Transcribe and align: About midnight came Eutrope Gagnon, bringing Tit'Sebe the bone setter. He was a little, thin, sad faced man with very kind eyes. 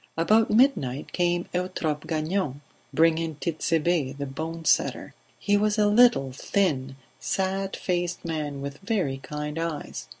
About 0.17 0.49
midnight 0.49 1.13
came 1.13 1.45
Eutrope 1.53 2.07
Gagnon, 2.07 2.61
bringing 2.91 3.35
Tit'Sebe 3.35 4.17
the 4.17 4.25
bone 4.25 4.65
setter. 4.65 5.13
He 5.37 5.57
was 5.57 5.77
a 5.77 5.85
little, 5.85 6.31
thin, 6.31 6.95
sad 7.19 7.75
faced 7.75 8.25
man 8.25 8.61
with 8.61 8.79
very 8.79 9.17
kind 9.19 9.59
eyes. 9.59 10.07